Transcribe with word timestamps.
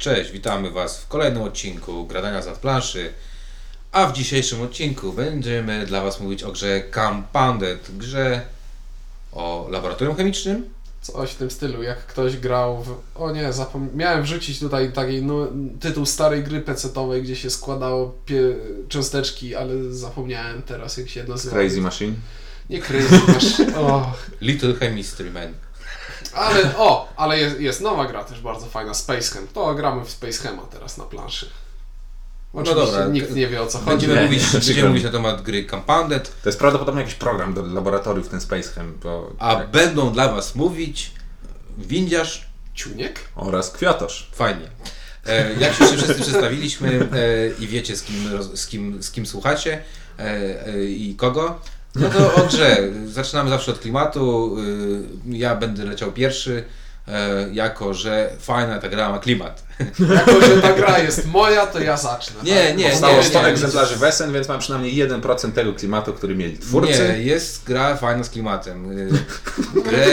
Cześć, 0.00 0.30
witamy 0.30 0.70
Was 0.70 1.00
w 1.00 1.08
kolejnym 1.08 1.42
odcinku 1.42 2.06
Gradania 2.06 2.42
z 2.42 2.58
planszy. 2.58 3.12
A 3.92 4.06
w 4.06 4.12
dzisiejszym 4.12 4.62
odcinku 4.62 5.12
będziemy 5.12 5.86
dla 5.86 6.02
Was 6.02 6.20
mówić 6.20 6.42
o 6.42 6.52
grze 6.52 6.82
Compounded, 6.94 7.90
grze 7.98 8.42
o 9.32 9.66
laboratorium 9.70 10.16
chemicznym. 10.16 10.68
Coś 11.00 11.30
w 11.30 11.34
tym 11.34 11.50
stylu, 11.50 11.82
jak 11.82 12.06
ktoś 12.06 12.36
grał 12.36 12.82
w... 12.82 13.00
O 13.14 13.32
nie, 13.32 13.52
zapom... 13.52 13.88
miałem 13.94 14.22
wrzucić 14.22 14.58
tutaj 14.58 14.92
taki 14.92 15.22
no, 15.22 15.46
tytuł 15.80 16.06
starej 16.06 16.44
gry 16.44 16.60
pecetowej, 16.60 17.22
gdzie 17.22 17.36
się 17.36 17.50
składało 17.50 18.14
pie... 18.26 18.42
cząsteczki, 18.88 19.54
ale 19.54 19.92
zapomniałem 19.92 20.62
teraz 20.62 20.96
jak 20.96 21.08
się 21.08 21.24
nazywa. 21.24 21.56
Crazy 21.56 21.80
Machine. 21.80 22.14
Nie 22.70 22.78
Crazy 22.78 23.20
Machine. 23.28 23.78
O, 23.80 24.12
Little 24.40 24.74
Chemistry 24.74 25.30
Man. 25.30 25.54
Ale 26.34 26.76
o, 26.76 27.12
ale 27.16 27.38
jest, 27.38 27.60
jest 27.60 27.80
nowa 27.80 28.06
gra 28.06 28.24
też 28.24 28.40
bardzo 28.40 28.66
fajna, 28.66 28.94
Space 28.94 29.34
Hem. 29.34 29.46
To 29.54 29.74
gramy 29.74 30.04
w 30.04 30.10
Space 30.10 30.42
Hema 30.42 30.62
teraz 30.62 30.98
na 30.98 31.04
planszy. 31.04 31.50
Oczywiście 32.52 32.86
dobra, 32.86 33.06
nikt 33.06 33.34
nie 33.34 33.48
wie 33.48 33.62
o 33.62 33.66
co 33.66 33.78
chodzi. 33.78 33.90
Będziemy, 33.90 34.14
Nie, 34.14 34.22
mówić, 34.22 34.42
będziemy 34.52 34.88
mówić 34.88 35.04
na 35.04 35.10
temat 35.10 35.42
gry 35.42 35.66
Compounded, 35.66 36.42
To 36.42 36.48
jest 36.48 36.58
prawdopodobnie 36.58 37.00
jakiś 37.00 37.14
program 37.14 37.54
do 37.54 37.62
laboratoriów, 37.62 38.28
ten 38.28 38.40
Space 38.40 38.70
Hem, 38.70 38.98
bo... 39.02 39.32
a 39.38 39.54
tak. 39.54 39.70
będą 39.70 40.12
dla 40.12 40.28
Was 40.28 40.54
mówić 40.54 41.12
Windiarz, 41.78 42.48
Ciuniek? 42.74 43.20
Oraz 43.36 43.70
Kwiatosz. 43.70 44.30
Fajnie. 44.34 44.68
E, 45.26 45.54
jak 45.54 45.74
się 45.74 45.86
wszyscy 45.86 46.14
przedstawiliśmy 46.22 46.88
e, 46.88 47.62
i 47.62 47.66
wiecie 47.66 47.96
z 47.96 48.02
kim, 48.02 48.16
z 48.56 48.66
kim, 48.66 49.02
z 49.02 49.10
kim 49.10 49.26
słuchacie 49.26 49.82
e, 50.18 50.22
e, 50.66 50.84
i 50.84 51.14
kogo, 51.14 51.60
no 51.94 52.08
to 52.08 52.34
o. 52.34 52.48
Zaczynamy 53.06 53.50
zawsze 53.50 53.72
od 53.72 53.78
klimatu. 53.78 54.56
E, 55.26 55.36
ja 55.36 55.56
będę 55.56 55.84
leciał 55.84 56.12
pierwszy, 56.12 56.64
e, 57.08 57.48
jako 57.52 57.94
że 57.94 58.30
fajna 58.38 58.78
ta 58.78 58.88
gra 58.88 59.10
ma 59.10 59.18
klimat. 59.18 59.69
Jako, 60.16 60.40
że 60.40 60.62
ta 60.62 60.72
gra 60.72 60.98
jest 60.98 61.26
moja, 61.26 61.66
to 61.66 61.80
ja 61.80 61.96
zacznę. 61.96 62.36
Nie, 62.44 62.66
tak? 62.68 62.76
nie, 62.76 62.88
Powstało 62.90 63.16
nie, 63.16 63.22
100 63.22 63.42
nie. 63.42 63.48
egzemplarzy 63.48 63.96
Wesen, 63.96 64.32
więc 64.32 64.48
mam 64.48 64.58
przynajmniej 64.60 65.08
1% 65.08 65.52
tego 65.52 65.72
klimatu, 65.74 66.12
który 66.12 66.34
mieli 66.36 66.58
twórcy. 66.58 67.14
Nie, 67.18 67.22
jest 67.22 67.64
gra 67.64 67.96
fajna 67.96 68.24
z 68.24 68.30
klimatem. 68.30 68.90
E, 68.90 68.94
grę, 69.90 70.06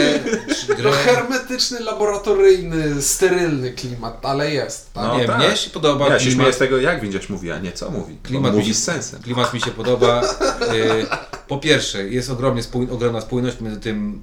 No 0.68 0.74
grę, 0.76 0.92
hermetyczny, 0.92 1.80
laboratoryjny, 1.80 3.02
sterylny 3.02 3.72
klimat, 3.72 4.24
ale 4.26 4.50
jest. 4.52 4.92
Tak? 4.92 5.04
No 5.04 5.18
nie, 5.18 5.26
tak. 5.26 5.38
mnie 5.38 5.56
się 5.56 5.70
podoba 5.70 6.08
Ja 6.08 6.18
się 6.18 6.20
śmieję 6.24 6.36
klimat. 6.36 6.54
z 6.54 6.58
tego, 6.58 6.78
jak 6.78 7.00
Windziarz 7.00 7.28
mówi, 7.28 7.50
a 7.52 7.58
nie 7.58 7.72
co 7.72 7.90
mówi. 7.90 8.16
Klimat 8.22 8.54
mówi 8.54 8.66
się- 8.66 8.74
z 8.74 8.84
sensem. 8.84 9.22
Klimat 9.22 9.54
mi 9.54 9.60
się 9.60 9.70
podoba. 9.70 10.22
E, 10.22 11.28
Po 11.48 11.58
pierwsze, 11.58 12.08
jest 12.08 12.30
ogromnie 12.30 12.62
spój, 12.62 12.88
ogromna 12.90 13.20
spójność 13.20 13.60
między 13.60 13.80
tym, 13.80 14.22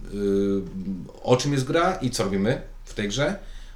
e, 1.15 1.21
o 1.23 1.37
czym 1.37 1.53
jest 1.53 1.65
gra 1.65 1.95
i 2.01 2.09
co 2.11 2.23
robimy 2.23 2.61
w 2.85 2.93
tej 2.93 3.07
grze. 3.07 3.35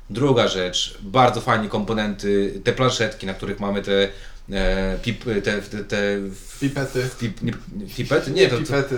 Druga 0.10 0.48
rzecz, 0.48 0.98
bardzo 1.02 1.42
fajnie 1.42 1.70
komponenty, 1.70 2.62
te 2.64 2.74
planszetki, 2.74 3.26
na 3.26 3.34
których 3.34 3.60
mamy 3.60 3.82
te 3.82 4.10
e, 4.52 4.98
pip, 5.02 5.24
te, 5.24 5.62
te, 5.62 5.84
te 5.84 6.20
Pipety. 6.60 7.10
pip, 7.20 7.42
nie, 7.42 7.54
pipety? 7.98 8.32
Nie, 8.32 8.48
to, 8.48 8.58
pipety. 8.58 8.98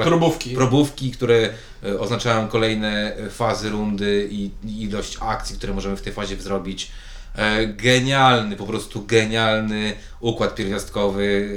E, 0.00 0.04
probówki. 0.04 0.54
probówki, 0.54 1.10
które 1.10 1.48
e, 1.84 1.98
oznaczają 2.00 2.48
kolejne 2.48 3.16
fazy 3.30 3.70
rundy 3.70 4.28
i 4.30 4.50
i 4.64 4.82
ilość 4.82 5.18
akcji, 5.20 5.56
które 5.56 5.74
możemy 5.74 5.96
w 5.96 6.02
tej 6.02 6.12
fazie 6.12 6.36
zrobić. 6.36 6.90
E, 7.36 7.66
Genialny, 7.66 8.56
po 8.56 8.66
prostu 8.66 9.04
genialny 9.06 9.92
układ 10.20 10.54
pierwiastkowy, 10.54 11.48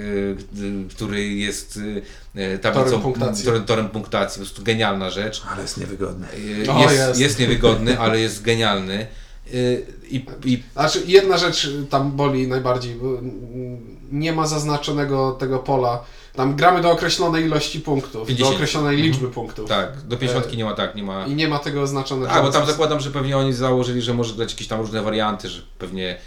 e, 0.85 0.89
który 0.95 1.27
jest 1.27 1.79
e, 2.35 2.57
tablicą, 2.57 2.85
Torem 2.85 3.01
punktacji. 3.01 3.45
Torem, 3.45 3.63
torem 3.63 3.89
punktacji, 3.89 4.39
po 4.39 4.45
prostu 4.45 4.63
genialna 4.63 5.09
rzecz. 5.09 5.41
Ale 5.51 5.61
jest 5.61 5.77
niewygodne. 5.77 6.27
E, 6.67 6.71
O, 6.73 6.81
Jest, 6.81 6.95
jest. 6.95 7.19
jest 7.19 7.39
niewygodny, 7.39 7.99
ale 7.99 8.19
jest 8.19 8.41
genialny. 8.43 9.07
I, 10.09 10.25
i 10.45 10.63
Znaczy, 10.73 11.03
jedna 11.07 11.37
rzecz 11.37 11.69
tam 11.89 12.11
boli 12.11 12.47
najbardziej, 12.47 12.95
nie 14.11 14.33
ma 14.33 14.47
zaznaczonego 14.47 15.31
tego 15.31 15.59
pola. 15.59 16.03
Tam 16.39 16.55
gramy 16.55 16.81
do 16.81 16.91
określonej 16.91 17.45
ilości 17.45 17.79
punktów, 17.79 18.27
50. 18.27 18.49
do 18.49 18.55
określonej 18.55 18.97
liczby 18.97 19.27
punktów. 19.27 19.69
tak, 19.69 20.01
do 20.01 20.17
pięćdziesiątki 20.17 20.57
nie 20.57 20.65
ma 20.65 20.73
tak, 20.73 20.95
nie 20.95 21.03
ma. 21.03 21.25
I 21.25 21.35
nie 21.35 21.47
ma 21.47 21.59
tego 21.59 21.81
oznaczonego. 21.81 22.33
Tak, 22.33 22.43
bo 22.43 22.51
tam 22.51 22.65
zakładam, 22.65 22.99
że 22.99 23.11
pewnie 23.11 23.37
oni 23.37 23.53
założyli, 23.53 24.01
że 24.01 24.13
może 24.13 24.33
grać 24.33 24.51
jakieś 24.51 24.67
tam 24.67 24.79
różne 24.79 25.01
warianty, 25.01 25.49
że 25.49 25.61
pewnie 25.79 26.09
e, 26.09 26.17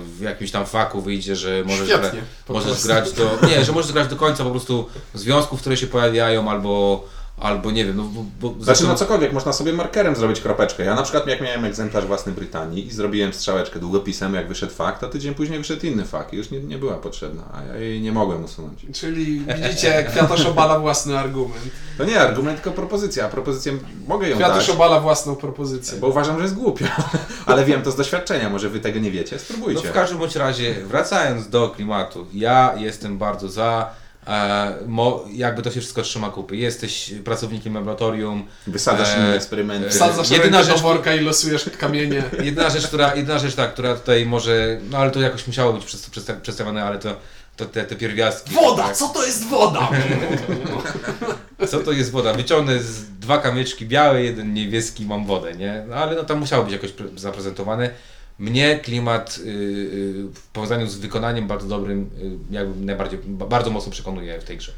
w 0.00 0.20
jakimś 0.20 0.50
tam 0.50 0.66
faku 0.66 1.00
wyjdzie, 1.00 1.36
że 1.36 1.62
możesz, 1.66 1.88
gra, 1.88 1.98
Świetnie. 1.98 2.20
po 2.46 2.52
możesz 2.52 2.82
grać 2.84 3.12
do. 3.12 3.38
Nie, 3.48 3.64
że 3.64 3.72
możesz 3.72 3.92
grać 3.92 4.08
do 4.08 4.16
końca 4.16 4.44
po 4.44 4.50
prostu 4.50 4.86
związków, 5.14 5.60
które 5.60 5.76
się 5.76 5.86
pojawiają, 5.86 6.50
albo, 6.50 7.04
albo 7.40 7.70
nie 7.70 7.84
wiem, 7.84 7.96
no 7.96 8.02
bo, 8.02 8.24
bo 8.40 8.48
Znaczy, 8.48 8.64
zresztą- 8.64 8.86
no 8.86 8.94
cokolwiek, 8.94 9.32
można 9.32 9.52
sobie 9.52 9.72
markerem 9.72 10.16
zrobić 10.16 10.40
kropeczkę. 10.40 10.84
Ja 10.84 10.94
na 10.94 11.02
przykład 11.02 11.26
jak 11.26 11.40
miałem 11.40 11.64
egzemplarz 11.64 12.04
własny 12.06 12.32
Brytanii 12.32 12.86
i 12.86 12.90
zrobiłem 12.90 13.32
strzałeczkę 13.32 13.78
długopisem, 13.78 14.34
jak 14.34 14.48
wyszedł 14.48 14.72
fakt, 14.72 15.00
to 15.00 15.08
tydzień 15.08 15.34
później 15.34 15.58
wyszedł 15.58 15.86
inny 15.86 16.04
fakt 16.04 16.32
i 16.32 16.36
już 16.36 16.50
nie, 16.50 16.60
nie 16.60 16.78
była 16.78 16.94
potrzebna, 16.94 17.42
a 17.54 17.62
ja 17.62 17.76
jej 17.76 18.00
nie 18.00 18.12
mogłem 18.12 18.44
usunąć. 18.44 18.86
Czyli 18.94 19.40
widzicie, 19.62 20.04
Kwiatosz 20.10 20.46
obala 20.46 20.78
własny 20.78 21.18
argument. 21.18 21.62
To 21.98 22.04
nie 22.04 22.20
argument, 22.20 22.56
tylko 22.62 22.70
propozycja. 22.76 23.24
A 23.24 23.28
propozycję 23.28 23.72
mogę 24.08 24.28
ją 24.28 24.36
Kwiatosz 24.36 24.66
dać, 24.66 24.70
obala 24.70 25.00
własną 25.00 25.36
propozycję. 25.36 25.98
bo 25.98 26.06
uważam, 26.08 26.36
że 26.36 26.42
jest 26.42 26.54
głupia. 26.54 26.96
Ale 27.46 27.64
wiem 27.64 27.82
to 27.82 27.90
z 27.90 27.96
doświadczenia, 27.96 28.50
może 28.50 28.68
wy 28.68 28.80
tego 28.80 28.98
nie 28.98 29.10
wiecie, 29.10 29.36
No 29.36 29.42
spróbujcie. 29.42 29.88
w 29.88 29.92
każdym 29.92 30.18
bądź 30.18 30.36
razie, 30.36 30.74
wracając 30.86 31.48
do 31.48 31.68
klimatu, 31.68 32.26
ja 32.32 32.74
jestem 32.76 33.18
bardzo 33.18 33.48
za. 33.48 33.90
E, 34.28 34.74
mo, 34.86 35.24
jakby 35.32 35.62
to 35.62 35.70
się 35.70 35.80
wszystko 35.80 36.02
trzyma 36.02 36.30
kupy. 36.30 36.56
Jesteś 36.56 37.14
pracownikiem 37.24 37.74
laboratorium. 37.74 38.46
Wysadzasz 38.66 39.08
E, 39.14 39.16
inne 39.18 39.34
eksperymenty. 39.34 39.90
Wsadzasz 39.90 40.30
Jedyna 40.30 40.62
rzecz- 40.62 40.80
worka 40.82 41.14
i 41.14 41.20
losujesz 41.20 41.70
kamienie. 41.78 42.22
Jedyna 42.42 42.70
rzecz, 42.70 42.86
która, 42.86 43.14
jedyna 43.14 43.38
rzecz 43.38 43.54
tak, 43.54 43.72
która 43.72 43.94
tutaj 43.94 44.26
może. 44.26 44.80
No 44.90 44.98
ale 44.98 45.10
to 45.10 45.20
jakoś 45.20 45.46
musiało 45.46 45.72
być 45.72 45.84
przedsta- 45.84 46.10
przedsta- 46.10 46.40
przedstawione, 46.40 46.84
ale 46.84 46.98
to, 46.98 47.16
to 47.56 47.64
te, 47.64 47.84
te 47.84 47.96
pierwiastki. 47.96 48.54
Woda! 48.54 48.82
tak. 48.82 48.96
Co 48.96 49.08
to 49.08 49.26
jest 49.26 49.48
woda? 49.48 49.88
Co 51.68 51.78
to 51.80 51.92
jest 51.92 52.10
woda? 52.10 52.32
Wyciągnę 52.34 52.78
z 52.78 53.04
dwa 53.20 53.38
kamyczki 53.38 53.86
białe, 53.86 54.22
jeden 54.22 54.54
niebieski, 54.54 55.06
mam 55.06 55.26
wodę, 55.26 55.52
nie? 55.54 55.84
No 55.88 55.96
ale 55.96 56.16
no 56.16 56.24
tam 56.24 56.38
musiało 56.38 56.64
być 56.64 56.72
jakoś 56.72 56.90
pre- 56.90 57.18
zaprezentowane. 57.18 57.90
Mnie 58.38 58.80
klimat 58.80 59.38
y, 59.38 59.48
y, 59.48 60.34
w 60.34 60.46
powiązaniu 60.52 60.86
z 60.86 60.96
wykonaniem 60.96 61.46
bardzo 61.46 61.68
dobrym, 61.68 62.10
y, 62.50 62.54
jakby 62.54 62.84
najbardziej, 62.86 63.18
ba- 63.24 63.46
bardzo 63.46 63.70
mocno 63.70 63.92
przekonuje 63.92 64.40
w 64.40 64.44
tej 64.44 64.56
grze. 64.56 64.72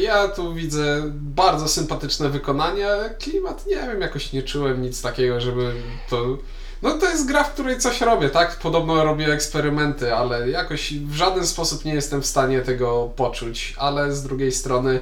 Ja 0.00 0.28
tu 0.28 0.54
widzę 0.54 1.02
bardzo 1.14 1.68
sympatyczne 1.68 2.28
wykonanie, 2.28 2.88
klimat 3.18 3.66
nie 3.66 3.76
wiem, 3.76 4.00
jakoś 4.00 4.32
nie 4.32 4.42
czułem 4.42 4.82
nic 4.82 5.02
takiego, 5.02 5.40
żeby 5.40 5.72
to. 6.10 6.38
No 6.82 6.98
to 6.98 7.06
jest 7.06 7.28
gra, 7.28 7.44
w 7.44 7.52
której 7.52 7.78
coś 7.78 8.00
robię, 8.00 8.30
tak? 8.30 8.56
Podobno 8.58 9.04
robię 9.04 9.32
eksperymenty, 9.32 10.14
ale 10.14 10.50
jakoś 10.50 10.94
w 10.94 11.14
żaden 11.14 11.46
sposób 11.46 11.84
nie 11.84 11.94
jestem 11.94 12.22
w 12.22 12.26
stanie 12.26 12.60
tego 12.60 13.12
poczuć, 13.16 13.74
ale 13.78 14.12
z 14.12 14.22
drugiej 14.22 14.52
strony 14.52 15.00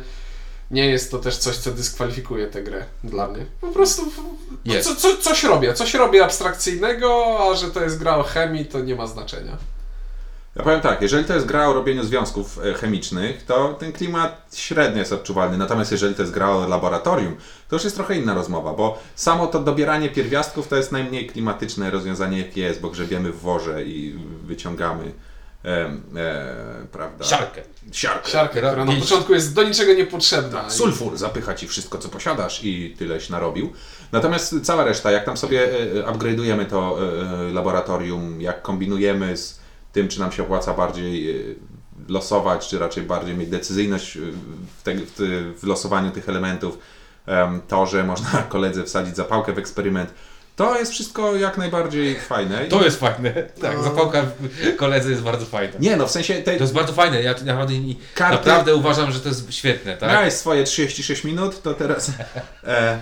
nie 0.71 0.87
jest 0.87 1.11
to 1.11 1.19
też 1.19 1.37
coś, 1.37 1.57
co 1.57 1.71
dyskwalifikuje 1.71 2.47
tę 2.47 2.63
grę 2.63 2.85
dla 3.05 3.29
mnie. 3.29 3.47
Po 3.61 3.69
prostu 3.69 4.03
no, 4.65 4.75
co, 4.83 4.97
co, 4.97 5.17
coś 5.17 5.45
robię, 5.45 5.75
coś 5.75 5.95
robię 5.95 6.25
abstrakcyjnego, 6.25 7.39
a 7.51 7.55
że 7.55 7.71
to 7.71 7.83
jest 7.83 7.99
gra 7.99 8.17
o 8.17 8.23
chemii, 8.23 8.67
to 8.67 8.81
nie 8.81 8.95
ma 8.95 9.07
znaczenia. 9.07 9.57
Ja 10.57 10.63
powiem 10.63 10.81
tak, 10.81 11.03
jeżeli 11.03 11.25
to 11.25 11.35
jest 11.35 11.47
gra 11.47 11.69
o 11.69 11.73
robieniu 11.73 12.05
związków 12.05 12.59
e, 12.59 12.75
chemicznych, 12.75 13.45
to 13.45 13.75
ten 13.75 13.93
klimat 13.93 14.47
średnio 14.55 14.99
jest 14.99 15.13
odczuwalny. 15.13 15.59
Natomiast 15.59 15.93
jeżeli 15.93 16.15
to 16.15 16.23
jest 16.23 16.35
gra 16.35 16.51
o 16.51 16.69
laboratorium, 16.69 17.37
to 17.69 17.77
już 17.77 17.85
jest 17.85 17.97
trochę 17.97 18.17
inna 18.17 18.35
rozmowa, 18.35 18.73
bo 18.73 18.99
samo 19.15 19.47
to 19.47 19.61
dobieranie 19.61 20.09
pierwiastków 20.09 20.69
to 20.69 20.77
jest 20.77 20.93
najmniej 20.93 21.27
klimatyczne 21.27 21.91
rozwiązanie, 21.91 22.39
jakie 22.39 22.61
jest, 22.61 22.81
bo 22.81 22.91
grzebiemy 22.91 23.33
w 23.33 23.41
worze 23.41 23.85
i 23.85 24.19
wyciągamy 24.43 25.13
e, 25.65 26.87
prawda? 26.93 27.25
Siarkę. 27.25 27.63
Siarkę. 27.93 28.31
Siarkę, 28.31 28.59
która 28.61 28.85
na 28.85 28.93
pięć- 28.93 29.01
początku 29.01 29.35
jest 29.35 29.55
do 29.55 29.63
niczego 29.63 29.93
niepotrzebna. 29.95 30.71
Sulfur 30.71 31.17
zapycha 31.17 31.55
ci 31.55 31.69
wszystko, 31.69 31.99
co 31.99 32.09
posiadasz 32.09 32.65
i 32.65 32.95
tyleś 32.99 33.31
narobił. 33.31 33.73
Natomiast 34.13 34.55
cała 34.63 34.85
reszta, 34.85 35.11
jak 35.11 35.25
tam 35.25 35.37
sobie 35.37 35.61
e, 35.65 35.81
e, 36.09 36.13
upgrade'ujemy 36.13 36.67
to 36.67 36.99
laboratorium, 37.53 38.41
jak 38.41 38.63
kombinujemy 38.63 39.37
z 39.37 39.59
tym, 39.93 40.09
czy 40.09 40.21
nam 40.21 40.33
się 40.33 40.43
opłaca 40.43 40.75
bardziej 40.75 41.35
losować, 42.09 42.69
czy 42.69 42.79
raczej 42.79 43.03
bardziej 43.05 43.37
mieć 43.37 43.51
decyzyjność 43.51 44.19
w, 44.79 44.83
te, 44.83 44.95
w, 44.95 45.55
w 45.61 45.65
losowaniu 45.67 46.11
tych 46.11 46.29
elementów, 46.29 46.79
em, 47.27 47.61
to, 47.69 47.87
że 47.87 48.05
można 48.05 48.43
koledze 48.49 48.85
wsadzić 48.85 49.17
zapałkę 49.17 49.53
w 49.53 49.59
eksperyment, 49.59 50.15
to 50.57 50.79
jest 50.79 50.93
wszystko 50.93 51.37
jak 51.37 51.59
najbardziej 51.59 52.21
fajne. 52.21 52.65
To 52.65 52.85
jest 52.85 53.01
fajne. 53.01 53.33
Tak, 53.63 53.77
No. 53.77 53.83
zapałka 53.83 54.23
w 54.41 54.77
koledze 54.77 55.11
jest 55.11 55.23
bardzo 55.23 55.47
fajna. 55.47 55.73
Nie 55.81 55.97
no, 55.97 56.07
w 56.07 56.11
sensie 56.11 56.35
tej, 56.35 56.57
To 56.59 56.65
jest 56.65 56.75
bardzo 56.75 56.93
fajne. 56.93 57.23
Ja 57.23 57.35
naprawdę, 57.45 57.75
i- 57.75 57.99
Karty- 58.15 58.31
naprawdę 58.33 58.75
uważam, 58.75 59.13
że 59.13 59.21
to 59.21 59.29
jest 59.29 59.55
świetne, 59.55 59.97
tak? 59.97 60.11
miałeś 60.11 60.35
swoje 60.35 60.65
36 60.65 61.25
minut, 61.25 61.63
to 61.63 61.75
teraz... 61.75 62.11
E, 62.67 62.99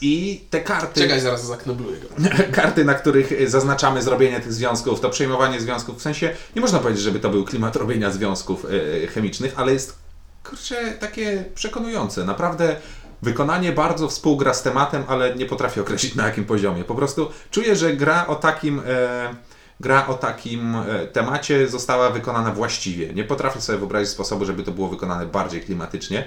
I 0.00 0.44
te 0.50 0.60
karty... 0.60 1.00
Czekaj, 1.00 1.20
zaraz 1.20 1.46
zaknebluję 1.46 1.96
go. 2.00 2.08
karty, 2.60 2.84
na 2.84 2.94
których 2.94 3.50
zaznaczamy 3.50 4.02
zrobienie 4.02 4.40
tych 4.40 4.52
związków, 4.52 5.00
to 5.00 5.10
przejmowanie 5.10 5.60
związków, 5.60 5.98
w 5.98 6.02
sensie 6.02 6.30
nie 6.56 6.60
można 6.62 6.78
powiedzieć, 6.78 7.02
żeby 7.02 7.20
to 7.20 7.30
był 7.30 7.44
klimat 7.44 7.76
robienia 7.76 8.10
związków 8.10 8.66
e, 9.04 9.06
chemicznych, 9.06 9.52
ale 9.56 9.72
jest 9.72 9.98
kurczę 10.44 10.92
takie 11.00 11.44
przekonujące. 11.54 12.24
Naprawdę 12.24 12.76
wykonanie 13.22 13.72
bardzo 13.72 14.08
współgra 14.08 14.54
z 14.54 14.62
tematem, 14.62 15.04
ale 15.08 15.34
nie 15.34 15.46
potrafię 15.46 15.80
określić 15.80 16.14
na 16.14 16.26
jakim 16.26 16.44
poziomie. 16.44 16.84
Po 16.84 16.94
prostu 16.94 17.30
czuję, 17.50 17.76
że 17.76 17.92
gra 17.92 18.26
o 18.26 18.34
takim 18.34 18.82
e, 18.86 19.34
gra 19.80 20.06
o 20.06 20.14
takim 20.14 20.76
e, 20.76 21.06
temacie 21.06 21.68
została 21.68 22.10
wykonana 22.10 22.50
właściwie. 22.50 23.12
Nie 23.12 23.24
potrafię 23.24 23.60
sobie 23.60 23.78
wyobrazić 23.78 24.08
sposobu, 24.08 24.44
żeby 24.44 24.62
to 24.62 24.70
było 24.70 24.88
wykonane 24.88 25.26
bardziej 25.26 25.60
klimatycznie, 25.60 26.24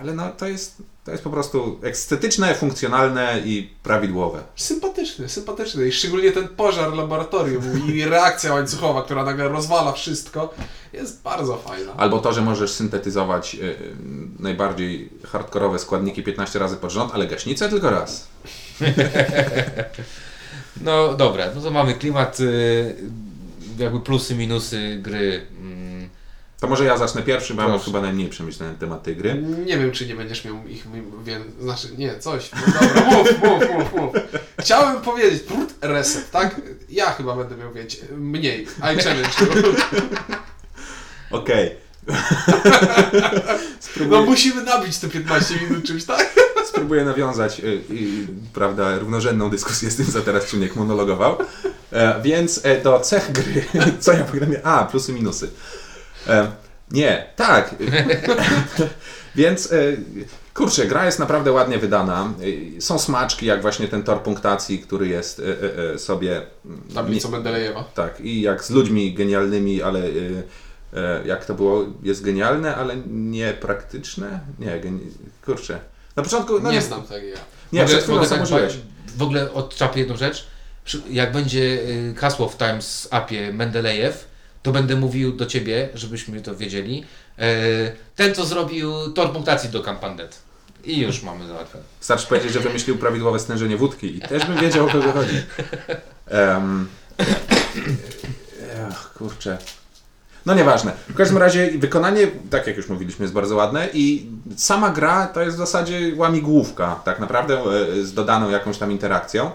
ale 0.00 0.14
no, 0.14 0.30
to, 0.30 0.46
jest, 0.46 0.82
to 1.04 1.10
jest 1.10 1.24
po 1.24 1.30
prostu 1.30 1.80
estetyczne, 1.82 2.54
funkcjonalne 2.54 3.40
i 3.44 3.70
prawidłowe. 3.82 4.42
Sympatyczny, 4.56 5.28
sympatyczny. 5.28 5.88
I 5.88 5.92
szczególnie 5.92 6.32
ten 6.32 6.48
pożar 6.48 6.92
laboratorium 6.92 7.94
i 7.94 8.04
reakcja 8.04 8.54
łańcuchowa, 8.54 9.02
która 9.02 9.24
nagle 9.24 9.48
rozwala 9.48 9.92
wszystko, 9.92 10.54
jest 10.92 11.22
bardzo 11.22 11.56
fajna. 11.56 11.92
Albo 11.96 12.18
to, 12.18 12.32
że 12.32 12.42
możesz 12.42 12.70
syntetyzować 12.72 13.54
e, 13.54 13.58
e, 13.58 13.74
najbardziej 14.38 15.10
hardkorowe 15.24 15.78
składniki 15.78 16.22
15 16.22 16.58
razy 16.58 16.76
pod 16.76 16.92
rząd, 16.92 17.14
ale 17.14 17.26
gaśnicę 17.26 17.68
tylko 17.68 17.90
raz. 17.90 18.28
No 20.80 21.14
dobra, 21.14 21.46
no 21.54 21.60
to 21.60 21.70
mamy 21.70 21.94
klimat, 21.94 22.40
y, 22.40 22.96
jakby 23.78 24.00
plusy, 24.00 24.34
minusy 24.34 24.98
gry. 25.02 25.46
To 26.60 26.66
może 26.66 26.84
ja 26.84 26.96
zacznę 26.96 27.22
pierwszy, 27.22 27.54
bo 27.54 27.62
ja 27.62 27.68
mam 27.68 27.78
Proszę. 27.78 27.90
chyba 27.90 28.00
najmniej 28.00 28.28
przemyślany 28.28 28.74
temat 28.74 29.02
tej 29.02 29.16
gry. 29.16 29.42
Nie 29.66 29.78
wiem, 29.78 29.92
czy 29.92 30.06
nie 30.06 30.14
będziesz 30.14 30.44
miał 30.44 30.66
ich 30.66 30.86
więcej. 31.24 31.52
Znaczy, 31.60 31.88
nie, 31.98 32.18
coś. 32.18 32.50
No 32.52 32.72
dobra, 32.72 33.04
mów, 33.10 33.42
mów, 33.42 33.70
mów, 33.70 33.92
mów. 33.92 34.14
Chciałem 34.60 35.00
powiedzieć, 35.00 35.42
brud, 35.42 35.74
reset, 35.80 36.30
tak? 36.30 36.60
Ja 36.88 37.10
chyba 37.10 37.36
będę 37.36 37.56
miał 37.56 37.72
więcej. 37.72 38.00
Mniej. 38.16 38.62
I 38.62 39.02
challenge. 39.02 39.30
Okej. 41.30 41.76
No 44.10 44.22
musimy 44.22 44.62
nabić 44.62 44.98
te 44.98 45.08
15 45.08 45.54
minut 45.60 45.84
czymś, 45.84 46.04
tak? 46.04 46.34
Spróbuję 46.66 47.04
nawiązać 47.04 47.60
y, 47.60 47.64
y, 47.64 47.82
prawda, 48.54 48.98
równorzędną 48.98 49.50
dyskusję 49.50 49.90
z 49.90 49.96
tym, 49.96 50.06
co 50.12 50.20
teraz 50.20 50.46
Czuniek 50.46 50.76
monologował. 50.76 51.38
E, 51.92 52.22
więc 52.22 52.60
e, 52.62 52.80
do 52.80 53.00
cech 53.00 53.32
gry, 53.32 53.64
co 54.00 54.12
ja 54.12 54.24
programie? 54.24 54.66
A, 54.66 54.84
plusy, 54.84 55.12
minusy. 55.12 55.50
E, 56.28 56.50
nie, 56.90 57.26
tak. 57.36 57.74
więc 59.36 59.72
e, 59.72 59.76
kurczę, 60.54 60.86
gra 60.86 61.06
jest 61.06 61.18
naprawdę 61.18 61.52
ładnie 61.52 61.78
wydana. 61.78 62.32
E, 62.76 62.80
Są 62.80 62.98
smaczki, 62.98 63.46
jak 63.46 63.62
właśnie 63.62 63.88
ten 63.88 64.02
tor 64.02 64.22
punktacji, 64.22 64.78
który 64.78 65.08
jest 65.08 65.40
e, 65.40 65.42
e, 65.42 65.92
e, 65.94 65.98
sobie... 65.98 66.42
mm, 66.64 66.82
Tablicą 66.94 67.30
Mendelejewa. 67.30 67.84
Tak, 67.94 68.20
i 68.20 68.40
jak 68.40 68.64
z 68.64 68.70
ludźmi 68.70 69.14
genialnymi, 69.14 69.82
ale 69.82 70.00
y, 70.04 70.42
jak 71.24 71.44
to 71.44 71.54
było, 71.54 71.86
jest 72.02 72.22
genialne, 72.24 72.76
ale 72.76 72.96
niepraktyczne? 73.06 74.40
Nie, 74.58 74.80
geni... 74.80 75.00
kurczę. 75.44 75.78
Na 76.16 76.22
początku, 76.22 76.60
no 76.60 76.72
nie 76.72 76.82
znam 76.82 77.02
tego 77.02 77.26
ja. 77.26 77.36
Nie, 77.72 77.80
mogę- 77.80 77.86
przed 77.88 78.02
chwilą 78.02 78.16
mogę 78.16 78.28
tak 78.28 78.70
W 79.16 79.22
ogóle 79.22 79.52
odczapię 79.52 80.00
jedną 80.00 80.16
rzecz. 80.16 80.46
Jak 81.10 81.32
będzie 81.32 81.60
y, 81.60 82.14
hasło 82.18 82.48
w 82.48 82.56
Times 82.56 83.08
Appie 83.10 83.52
Mendelejew, 83.52 84.28
to 84.66 84.72
będę 84.72 84.96
mówił 84.96 85.32
do 85.32 85.46
Ciebie, 85.46 85.88
żebyśmy 85.94 86.40
to 86.40 86.56
wiedzieli. 86.56 87.04
E, 87.38 87.46
Ten, 88.16 88.34
co 88.34 88.46
zrobił 88.46 89.12
tor 89.12 89.32
punktacji 89.32 89.70
do 89.70 89.82
Campandet. 89.82 90.38
I 90.84 91.00
już 91.00 91.22
mamy 91.22 91.46
załatwione. 91.46 91.84
Wystarczy 91.98 92.26
powiedzieć, 92.26 92.52
że 92.52 92.60
wymyślił 92.60 92.98
prawidłowe 92.98 93.38
stężenie 93.38 93.76
wódki 93.76 94.16
i 94.16 94.20
też 94.20 94.46
bym 94.46 94.60
wiedział, 94.60 94.86
o 94.86 94.90
kogo 94.90 95.12
chodzi. 95.12 95.42
Um, 96.30 96.88
ech, 98.90 99.12
kurczę. 99.18 99.58
No 100.46 100.54
nieważne. 100.54 100.92
W 101.08 101.14
każdym 101.14 101.38
razie 101.38 101.70
wykonanie, 101.78 102.26
tak 102.50 102.66
jak 102.66 102.76
już 102.76 102.88
mówiliśmy, 102.88 103.24
jest 103.24 103.34
bardzo 103.34 103.56
ładne 103.56 103.88
i 103.92 104.26
sama 104.56 104.90
gra 104.90 105.26
to 105.26 105.42
jest 105.42 105.56
w 105.56 105.58
zasadzie 105.58 106.12
łamigłówka, 106.16 107.00
tak 107.04 107.20
naprawdę 107.20 107.58
e, 107.58 108.04
z 108.04 108.14
dodaną 108.14 108.50
jakąś 108.50 108.78
tam 108.78 108.92
interakcją. 108.92 109.50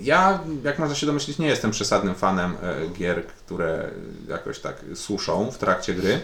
Ja, 0.00 0.40
jak 0.64 0.78
można 0.78 0.94
się 0.94 1.06
domyślić, 1.06 1.38
nie 1.38 1.46
jestem 1.46 1.70
przesadnym 1.70 2.14
fanem 2.14 2.56
e, 2.62 2.88
gier, 2.88 3.26
które 3.26 3.90
jakoś 4.28 4.58
tak 4.58 4.76
suszą 4.94 5.50
w 5.50 5.58
trakcie 5.58 5.94
gry, 5.94 6.20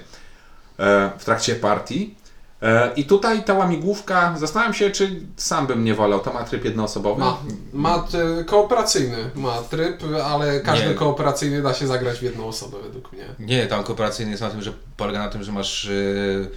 e, 0.79 1.11
w 1.19 1.25
trakcie 1.25 1.55
partii. 1.55 2.15
E, 2.63 2.93
I 2.97 3.05
tutaj 3.05 3.45
ta 3.45 3.55
łamigłówka, 3.55 4.35
zastanawiam 4.39 4.75
się, 4.75 4.91
czy 4.91 5.21
sam 5.37 5.67
bym 5.67 5.85
nie 5.85 5.95
wolał. 5.95 6.21
To 6.21 6.33
ma 6.33 6.45
tryb 6.45 6.65
jednoosobowy? 6.65 7.21
Ma, 7.21 7.39
ma 7.73 8.07
kooperacyjny, 8.47 9.31
ma 9.35 9.63
tryb, 9.63 10.03
ale 10.25 10.61
każdy 10.61 10.89
Nie. 10.89 10.95
kooperacyjny 10.95 11.63
da 11.63 11.75
się 11.75 11.87
zagrać 11.87 12.19
w 12.19 12.23
jedną 12.23 12.47
osobę 12.47 12.77
według 12.83 13.13
mnie. 13.13 13.25
Nie, 13.39 13.67
tam 13.67 13.85
kooperacyjny 13.85 14.31
jest 14.31 14.43
na 14.43 14.51
tym, 14.51 14.63
że 14.63 14.73
polega 14.97 15.19
na 15.19 15.29
tym, 15.29 15.43
że 15.43 15.53
masz 15.53 15.85
y, 15.85 16.51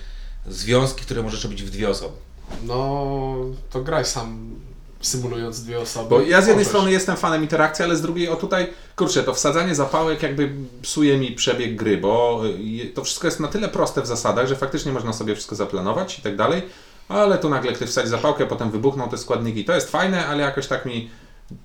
związki, 0.48 1.02
które 1.02 1.24
możesz 1.24 1.44
robić 1.44 1.64
w 1.64 1.70
dwie 1.70 1.90
osoby. 1.90 2.16
No, 2.64 3.36
to 3.70 3.82
graj 3.82 4.06
sam 4.06 4.56
symulując 5.02 5.64
dwie 5.64 5.80
osoby. 5.80 6.10
Bo 6.10 6.22
ja 6.22 6.42
z 6.42 6.48
jednej 6.48 6.66
strony 6.66 6.92
jestem 6.92 7.16
fanem 7.16 7.42
interakcji, 7.42 7.86
ale 7.86 7.96
z 7.96 8.02
drugiej, 8.02 8.30
o 8.30 8.36
tutaj, 8.36 8.74
kurczę, 8.96 9.24
to 9.24 9.34
wsadzanie 9.34 9.76
zapałek 9.76 10.24
jakby 10.24 10.52
psuje 10.82 11.18
mi 11.18 11.32
przebieg 11.32 11.76
gry, 11.76 11.98
bo 11.98 12.42
y, 12.84 12.92
to 12.94 13.04
wszystko 13.04 13.28
jest 13.28 13.40
na 13.40 13.48
tyle 13.48 13.70
proste 13.70 14.02
w 14.02 14.08
zasadach, 14.08 14.48
że 14.48 14.56
faktycznie 14.56 14.92
można 14.92 15.14
sobie 15.14 15.36
wszystko 15.36 15.56
zaplanować 15.56 16.20
i 16.20 16.22
tak 16.22 16.36
dalej, 16.36 16.62
ale 17.08 17.38
tu 17.38 17.50
nagle 17.50 17.74
ktoś 17.74 17.90
wsadzi 17.90 18.10
zapałkę, 18.10 18.46
potem 18.46 18.72
wybuchną 18.72 19.10
te 19.10 19.18
składniki. 19.18 19.66
To 19.66 19.74
jest 19.74 19.92
fajne, 19.92 20.28
ale 20.28 20.44
jakoś 20.44 20.68
tak 20.68 20.86
mi 20.86 21.10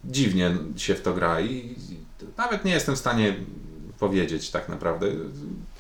dziwnie 0.05 0.57
się 0.77 0.95
w 0.95 1.03
to 1.03 1.15
gra 1.15 1.41
i 1.41 1.77
nawet 2.39 2.65
nie 2.65 2.73
jestem 2.73 2.97
w 2.97 2.99
stanie 2.99 3.35
powiedzieć 3.99 4.51
tak 4.51 4.69
naprawdę. 4.69 5.07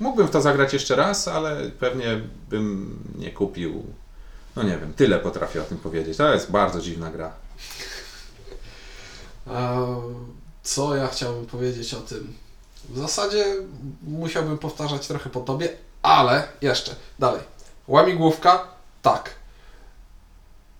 Mógłbym 0.00 0.26
w 0.26 0.30
to 0.30 0.40
zagrać 0.40 0.72
jeszcze 0.72 0.96
raz, 0.96 1.28
ale 1.28 1.70
pewnie 1.78 2.20
bym 2.50 2.98
nie 3.18 3.30
kupił. 3.30 3.84
No 4.62 4.68
nie 4.68 4.78
wiem, 4.78 4.94
tyle 4.94 5.18
potrafię 5.18 5.62
o 5.62 5.64
tym 5.64 5.78
powiedzieć. 5.78 6.16
To 6.16 6.34
jest 6.34 6.50
bardzo 6.50 6.80
dziwna 6.80 7.10
gra. 7.10 7.32
Co 10.62 10.96
ja 10.96 11.08
chciałbym 11.08 11.46
powiedzieć 11.46 11.94
o 11.94 12.00
tym? 12.00 12.34
W 12.88 12.98
zasadzie 12.98 13.44
musiałbym 14.02 14.58
powtarzać 14.58 15.06
trochę 15.06 15.30
po 15.30 15.40
tobie, 15.40 15.68
ale 16.02 16.48
jeszcze 16.62 16.94
dalej. 17.18 17.40
Łamigłówka? 17.88 18.64
Tak. 19.02 19.30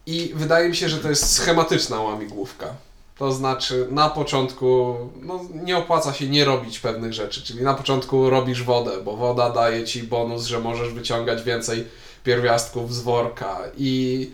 I 0.06 0.33
wydaje 0.35 0.69
mi 0.69 0.76
się, 0.76 0.88
że 0.88 0.99
to 0.99 1.09
jest 1.09 1.33
schematyczna 1.33 2.00
łamigłówka. 2.00 2.75
To 3.19 3.33
znaczy, 3.33 3.87
na 3.91 4.11
początku 4.11 4.97
no, 5.23 5.41
nie 5.55 5.76
opłaca 5.76 6.12
się 6.12 6.29
nie 6.29 6.44
robić 6.44 6.79
pewnych 6.79 7.12
rzeczy. 7.12 7.43
Czyli 7.43 7.62
na 7.62 7.75
początku 7.75 8.31
robisz 8.31 8.62
wodę, 8.62 8.91
bo 9.05 9.17
woda 9.17 9.50
daje 9.50 9.85
ci 9.85 10.03
bonus, 10.03 10.47
że 10.47 10.61
możesz 10.61 10.93
wyciągać 10.93 11.43
więcej 11.43 11.88
pierwiastków 12.25 12.95
z 12.95 13.01
worka. 13.01 13.59
I 13.77 14.31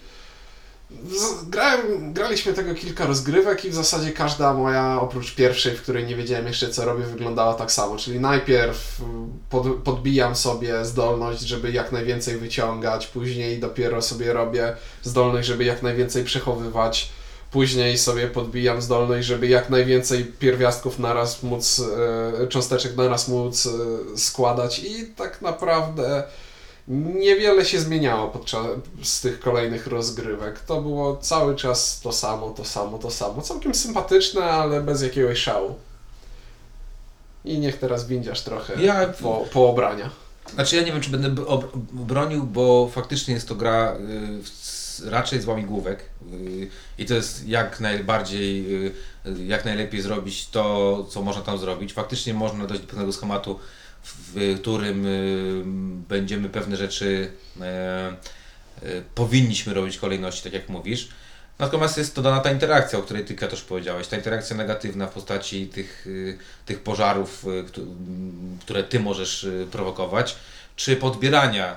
grałem, 1.47 2.13
graliśmy 2.13 2.53
tego 2.53 2.75
kilka 2.75 3.07
rozgrywek 3.07 3.65
i 3.65 3.71
w 3.71 3.75
zasadzie 3.75 4.13
każda 4.13 4.55
moja, 4.55 5.01
oprócz 5.01 5.35
pierwszej, 5.35 5.77
w 5.77 5.83
której 5.83 6.07
nie 6.07 6.17
wiedziałem 6.17 6.47
jeszcze 6.47 6.69
co 6.69 6.85
robię, 6.85 7.05
wyglądała 7.05 7.55
tak 7.55 7.73
samo. 7.73 7.97
Czyli 7.97 8.21
najpierw 8.21 9.01
y, 9.01 9.05
pod, 9.51 9.67
podbijam 9.85 10.37
sobie 10.37 10.85
zdolność, 10.85 11.41
żeby 11.41 11.73
jak 11.73 11.93
najwięcej 11.93 12.37
wyciągać, 12.37 13.07
później 13.07 13.59
dopiero 13.59 14.03
sobie 14.03 14.33
robię 14.33 14.77
zdolność, 15.03 15.49
żeby 15.49 15.65
jak 15.65 15.83
najwięcej 15.83 16.25
przechowywać. 16.25 17.09
Później 17.51 17.99
sobie 17.99 18.27
podbijam 18.27 18.83
zdolność, 18.83 19.27
żeby 19.27 19.47
jak 19.47 19.71
najwięcej 19.71 20.25
pierwiastków 20.25 20.99
naraz 20.99 21.43
móc, 21.43 21.83
e, 22.43 22.47
cząsteczek 22.47 22.97
naraz 22.97 23.29
móc 23.29 23.67
e, 23.67 24.19
składać 24.19 24.79
i 24.79 25.07
tak 25.07 25.43
naprawdę 25.43 26.25
niewiele 26.89 27.65
się 27.65 27.81
zmieniało 27.81 28.29
podczas 28.29 28.67
z 29.03 29.21
tych 29.21 29.41
kolejnych 29.41 29.87
rozgrywek. 29.87 30.61
To 30.61 30.81
było 30.83 31.17
cały 31.17 31.57
czas 31.57 32.01
to 32.01 32.13
samo, 32.13 32.51
to 32.51 32.65
samo, 32.65 32.99
to 32.99 33.11
samo. 33.11 33.43
Całkiem 33.43 33.75
sympatyczne, 33.75 34.43
ale 34.45 34.81
bez 34.81 35.03
jakiegoś 35.03 35.39
szału. 35.39 35.75
I 37.45 37.59
niech 37.59 37.79
teraz 37.79 38.07
windziarz 38.07 38.41
trochę 38.43 38.83
Ja- 38.83 39.07
po, 39.07 39.45
po 39.53 39.69
obrania. 39.69 40.11
Znaczy 40.55 40.77
ja 40.77 40.83
nie 40.83 40.93
wiem, 40.93 41.01
czy 41.01 41.11
będę 41.11 41.47
ob- 41.47 41.77
bronił, 41.93 42.43
bo 42.45 42.89
faktycznie 42.93 43.35
jest 43.35 43.49
to 43.49 43.55
gra 43.55 43.97
y, 45.05 45.11
raczej 45.11 45.41
z 45.41 45.47
łamigłówek 45.47 46.03
y, 46.33 46.69
i 46.99 47.07
to 47.07 47.15
jest 47.15 47.49
jak 47.49 47.81
najbardziej, 47.81 48.75
y, 48.87 48.93
jak 49.47 49.65
najlepiej 49.65 50.03
zrobić 50.03 50.49
to, 50.49 51.07
co 51.11 51.23
można 51.23 51.43
tam 51.43 51.59
zrobić. 51.59 51.93
Faktycznie 51.93 52.35
można 52.35 52.67
dojść 52.67 52.83
do 52.83 52.89
pewnego 52.89 53.13
schematu, 53.13 53.59
w 54.07 54.59
którym 54.61 55.07
y, 55.07 55.63
będziemy 56.09 56.49
pewne 56.49 56.77
rzeczy 56.77 57.31
e, 57.61 57.65
e, 57.65 58.15
powinniśmy 59.15 59.75
robić 59.75 59.97
w 59.97 60.01
kolejności, 60.01 60.43
tak 60.43 60.53
jak 60.53 60.69
mówisz. 60.69 61.09
Natomiast 61.59 61.99
jest 61.99 62.17
dodana 62.17 62.41
ta 62.41 62.51
interakcja, 62.51 62.99
o 62.99 63.03
której 63.03 63.25
Ty 63.25 63.35
też 63.35 63.63
powiedziałeś, 63.63 64.09
ta 64.09 64.17
interakcja 64.17 64.57
negatywna 64.57 65.07
w 65.07 65.13
postaci 65.13 65.67
tych, 65.67 66.07
y, 66.07 66.39
tych 66.67 66.81
pożarów, 66.83 67.45
y, 67.47 67.65
które 68.61 68.85
Ty 68.85 69.01
możesz 69.01 69.47
prowokować, 69.71 70.37
czy 70.77 70.97
podbierania 70.97 71.77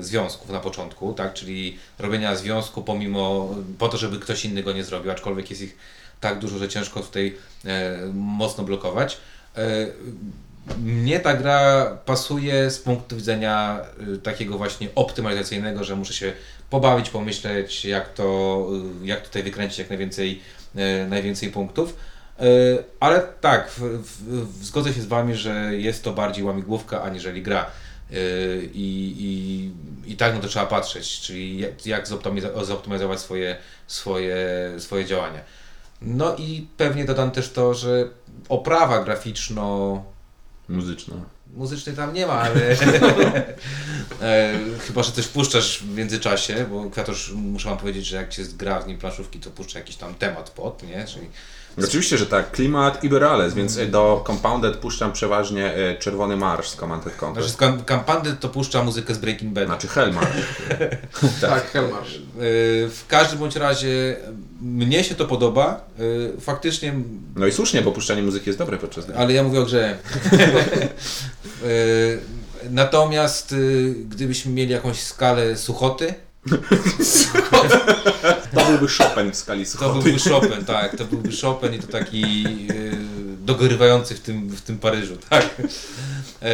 związków 0.00 0.50
na 0.50 0.60
początku, 0.60 1.14
tak, 1.14 1.34
czyli 1.34 1.78
robienia 1.98 2.36
związku 2.36 2.82
pomimo, 2.82 3.54
po 3.78 3.88
to, 3.88 3.96
żeby 3.96 4.18
ktoś 4.18 4.44
inny 4.44 4.62
go 4.62 4.72
nie 4.72 4.84
zrobił, 4.84 5.10
aczkolwiek 5.10 5.50
jest 5.50 5.62
ich 5.62 5.76
tak 6.22 6.38
dużo, 6.38 6.58
że 6.58 6.68
ciężko 6.68 7.00
tutaj 7.00 7.34
e, 7.64 7.98
mocno 8.14 8.64
blokować. 8.64 9.18
Mnie 10.78 11.20
ta 11.20 11.34
gra 11.34 11.86
pasuje 12.04 12.70
z 12.70 12.78
punktu 12.78 13.16
widzenia 13.16 13.80
y, 14.14 14.18
takiego 14.18 14.58
właśnie 14.58 14.88
optymalizacyjnego, 14.94 15.84
że 15.84 15.96
muszę 15.96 16.14
się 16.14 16.32
pobawić, 16.70 17.10
pomyśleć, 17.10 17.84
jak 17.84 18.14
to, 18.14 18.68
y, 19.02 19.06
jak 19.06 19.20
tutaj 19.20 19.42
wykręcić 19.42 19.78
jak 19.78 19.88
najwięcej, 19.88 20.42
e, 20.76 21.06
najwięcej 21.06 21.50
punktów. 21.50 21.96
Ale 23.00 23.20
tak, 23.40 23.70
w, 23.70 23.80
w, 23.80 24.64
zgodzę 24.64 24.94
się 24.94 25.02
z 25.02 25.06
Wami, 25.06 25.34
że 25.34 25.70
jest 25.76 26.04
to 26.04 26.12
bardziej 26.12 26.44
łamigłówka 26.44 27.02
aniżeli 27.02 27.42
gra. 27.42 27.66
I, 28.74 29.14
i, 29.18 30.12
I 30.12 30.16
tak 30.16 30.34
na 30.34 30.40
to 30.40 30.48
trzeba 30.48 30.66
patrzeć, 30.66 31.20
czyli 31.20 31.58
jak, 31.58 31.86
jak 31.86 32.06
zoptymalizować 32.62 33.20
swoje, 33.20 33.56
swoje, 33.86 34.36
swoje 34.78 35.04
działania. 35.04 35.40
No 36.02 36.36
i 36.36 36.66
pewnie 36.76 37.04
dodam 37.04 37.30
też 37.30 37.50
to, 37.50 37.74
że 37.74 38.08
oprawa 38.48 39.04
graficzno 39.04 40.04
Muzyczna. 40.72 41.14
muzycznej 41.54 41.96
tam 41.96 42.14
nie 42.14 42.26
ma, 42.26 42.32
ale 42.32 42.70
e, 44.22 44.54
chyba, 44.86 45.02
że 45.02 45.12
coś 45.12 45.26
puszczasz 45.26 45.78
w 45.78 45.96
międzyczasie, 45.96 46.66
bo 46.70 46.90
Kwiatosz, 46.90 47.32
muszę 47.32 47.68
wam 47.68 47.78
powiedzieć, 47.78 48.06
że 48.06 48.16
jak 48.16 48.32
się 48.32 48.42
gra 48.44 48.80
w 48.80 48.86
nim 48.86 48.98
planszówki, 48.98 49.40
to 49.40 49.50
puszcza 49.50 49.78
jakiś 49.78 49.96
tam 49.96 50.14
temat 50.14 50.50
pod, 50.50 50.82
nie? 50.82 51.04
Czyli 51.04 51.26
Oczywiście, 51.84 52.18
że 52.18 52.26
tak. 52.26 52.50
Klimat 52.50 53.04
i 53.04 53.08
Borales, 53.08 53.54
więc 53.54 53.78
e, 53.78 53.86
do 53.86 54.24
Compounded 54.26 54.76
puszczam 54.76 55.12
przeważnie 55.12 55.74
e, 55.74 55.96
Czerwony 55.98 56.36
Marsz 56.36 56.68
z 56.68 56.76
Command 56.76 57.06
and 57.06 57.14
znaczy 57.18 57.26
Conquer. 57.26 57.48
z 57.48 57.84
Kampandy 57.84 58.36
to 58.40 58.48
puszcza 58.48 58.84
muzykę 58.84 59.14
z 59.14 59.18
Breaking 59.18 59.52
Bad. 59.52 59.66
Znaczy 59.66 59.88
Hellmarsz. 59.88 60.36
Tak, 61.40 61.70
Helmarsz. 61.70 62.14
E, 62.14 62.20
W 62.88 63.04
każdym 63.08 63.38
bądź 63.38 63.56
razie 63.56 64.16
mnie 64.60 65.04
się 65.04 65.14
to 65.14 65.24
podoba. 65.26 65.84
Faktycznie 66.40 66.94
No 67.36 67.46
i 67.46 67.52
słusznie, 67.52 67.82
bo 67.82 67.92
puszczanie 67.92 68.22
muzyki 68.22 68.48
jest 68.48 68.58
dobre 68.58 68.78
podczas 68.78 69.06
gry. 69.06 69.14
Ale 69.16 69.32
ja 69.32 69.42
mówię 69.42 69.60
o 69.60 69.64
grze. 69.64 69.98
Natomiast 72.70 73.54
gdybyśmy 74.08 74.52
mieli 74.52 74.72
jakąś 74.72 75.00
skalę 75.00 75.56
suchoty, 75.56 76.14
To 78.54 78.64
byłby 78.66 78.88
Chopin 78.88 79.32
w 79.32 79.36
skali 79.36 79.64
to 79.64 79.70
suchoty. 79.70 79.92
byłby 80.02 80.18
Chopin, 80.30 80.64
tak, 80.64 80.96
to 80.96 81.04
byłby 81.04 81.28
Chopin 81.42 81.74
i 81.74 81.78
to 81.78 81.86
taki 81.86 82.24
y, 82.70 82.92
dogorywający 83.44 84.14
w 84.14 84.20
tym, 84.20 84.48
w 84.48 84.60
tym 84.60 84.78
Paryżu, 84.78 85.16
tak. 85.30 85.42
E, 86.42 86.48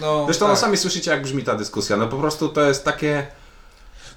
No, 0.00 0.24
Zresztą 0.24 0.46
tak. 0.46 0.54
no 0.54 0.60
sami 0.60 0.76
słyszycie, 0.76 1.10
jak 1.10 1.22
brzmi 1.22 1.42
ta 1.42 1.54
dyskusja. 1.54 1.96
No 1.96 2.08
po 2.08 2.16
prostu 2.16 2.48
to 2.48 2.60
jest 2.62 2.84
takie... 2.84 3.26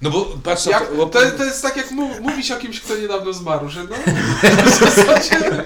No 0.02 0.10
bo 0.10 0.26
patrz, 0.44 0.66
Jak, 0.66 0.96
bo, 0.98 1.06
to, 1.06 1.20
to 1.38 1.46
jest 1.46 1.62
tak 1.62 1.78
jak 1.78 1.92
mu- 1.92 2.22
mówić 2.22 2.52
o 2.52 2.56
kimś, 2.58 2.80
kto 2.82 2.96
niedawno 2.98 3.34
zmarł, 3.34 3.70
że 3.70 3.84
no 3.84 3.96
w 4.66 4.80
zasadzie 4.80 5.64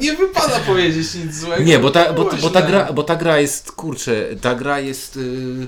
nie 0.00 0.12
wypada 0.16 0.60
powiedzieć 0.60 1.14
nic 1.14 1.34
złego. 1.36 1.62
Nie, 1.62 1.78
bo 1.78 1.90
ta, 1.90 2.12
bo, 2.12 2.30
bo, 2.42 2.50
ta 2.50 2.62
gra, 2.62 2.92
bo 2.92 3.02
ta 3.02 3.16
gra 3.16 3.38
jest, 3.38 3.72
kurczę, 3.72 4.24
ta 4.40 4.54
gra 4.54 4.80
jest, 4.80 5.16
y, 5.16 5.66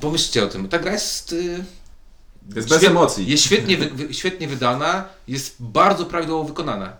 pomyślcie 0.00 0.44
o 0.44 0.46
tym, 0.46 0.68
ta 0.68 0.78
gra 0.78 0.92
jest... 0.92 1.32
y, 1.32 1.64
Jest 2.56 2.68
bez 2.68 2.84
emocji. 2.84 3.26
Jest 3.26 3.44
świetnie, 3.44 3.76
wy, 3.76 4.14
świetnie 4.14 4.48
wydana, 4.48 5.04
jest 5.28 5.56
bardzo 5.60 6.06
prawidłowo 6.06 6.44
wykonana. 6.44 6.92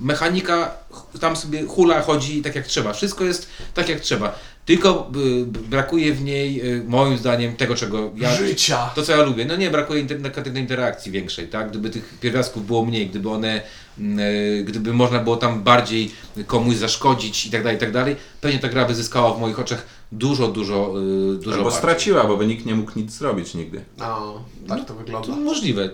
Mechanika 0.00 0.74
ch- 0.92 1.18
tam 1.20 1.36
sobie 1.36 1.66
hula, 1.66 2.02
chodzi 2.02 2.42
tak 2.42 2.54
jak 2.54 2.66
trzeba. 2.66 2.92
Wszystko 2.92 3.24
jest 3.24 3.46
tak 3.74 3.88
jak 3.88 4.00
trzeba. 4.00 4.38
Tylko 4.66 5.10
y, 5.16 5.46
brakuje 5.46 6.12
w 6.14 6.22
niej, 6.22 6.66
y, 6.76 6.84
moim 6.88 7.18
zdaniem, 7.18 7.56
tego 7.56 7.74
czego 7.74 8.10
ja. 8.16 8.34
Życia. 8.36 8.90
To 8.94 9.02
co 9.02 9.12
ja 9.12 9.22
lubię. 9.22 9.44
No 9.44 9.56
nie, 9.56 9.70
brakuje 9.70 10.00
inter, 10.00 10.20
negatywnej 10.20 10.62
interakcji 10.62 11.12
większej, 11.12 11.48
tak? 11.48 11.70
Gdyby 11.70 11.90
tych 11.90 12.14
pierwiastków 12.20 12.66
było 12.66 12.84
mniej, 12.84 13.06
gdyby 13.08 13.30
one, 13.30 13.60
y, 13.98 14.64
gdyby 14.66 14.92
można 14.92 15.18
było 15.18 15.36
tam 15.36 15.62
bardziej 15.62 16.10
komuś 16.46 16.76
zaszkodzić 16.76 17.46
i 17.46 17.50
tak 17.50 17.62
dalej, 17.62 17.76
i 17.76 17.80
tak 17.80 17.92
dalej, 17.92 18.16
pewnie 18.40 18.58
ta 18.58 18.68
gra 18.68 18.84
by 18.84 18.94
zyskała 18.94 19.34
w 19.34 19.40
moich 19.40 19.58
oczach 19.60 19.86
dużo, 20.12 20.48
dużo, 20.48 20.94
y, 21.34 21.36
dużo 21.36 21.50
Albo 21.52 21.64
bardziej. 21.64 21.78
straciła, 21.78 22.24
bo 22.24 22.36
by 22.36 22.46
nikt 22.46 22.66
nie 22.66 22.74
mógł 22.74 22.92
nic 22.96 23.12
zrobić 23.12 23.54
nigdy. 23.54 23.80
No, 23.98 24.44
tak 24.68 24.84
to 24.84 24.94
wygląda. 24.94 25.28
To 25.28 25.36
możliwe. 25.36 25.90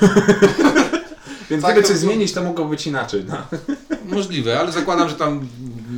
Więc 1.50 1.62
Tak, 1.62 1.72
gdyby 1.72 1.88
to 1.88 1.94
coś 1.94 2.02
było- 2.02 2.12
zmienić, 2.12 2.32
to 2.32 2.42
mogło 2.42 2.64
być 2.64 2.86
inaczej. 2.86 3.24
No. 3.28 3.36
Możliwe, 4.16 4.60
ale 4.60 4.72
zakładam, 4.72 5.08
że 5.08 5.14
tam 5.14 5.48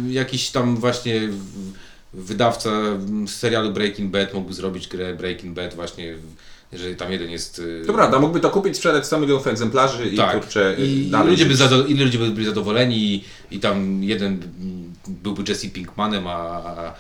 jakiś 0.09 0.51
tam 0.51 0.77
właśnie 0.77 1.21
wydawca 2.15 2.71
serialu 3.27 3.71
Breaking 3.73 4.11
Bad 4.11 4.35
mógłby 4.35 4.55
zrobić 4.55 4.89
grę 4.89 5.15
Breaking 5.15 5.55
Bad 5.57 5.75
właśnie, 5.75 6.15
jeżeli 6.73 6.97
tam 6.97 7.13
jeden 7.13 7.31
jest... 7.31 7.59
y, 7.59 7.83
To 7.87 7.93
prawda, 7.93 8.19
mógłby 8.19 8.41
to 8.41 8.51
kupić, 8.51 8.77
sprzedać 8.77 9.07
100 9.07 9.21
milionów 9.21 9.47
egzemplarzy 9.47 10.09
i 10.09 10.17
tak. 10.17 10.41
kurczę 10.41 10.75
I, 10.79 11.07
i 11.07 11.11
dalej 11.11 11.31
ludzie 11.31 11.47
by 11.47 11.55
zado- 11.55 11.89
i 11.89 11.95
ludzie 11.95 12.19
by 12.19 12.31
byli 12.31 12.47
zadowoleni 12.47 12.97
i, 13.15 13.25
i 13.51 13.61
tam 13.61 14.03
jeden 14.05 14.39
byłby 15.09 15.43
Jesse 15.49 15.69
Pinkmanem, 15.69 16.27
a, 16.27 16.33
a, 16.33 16.95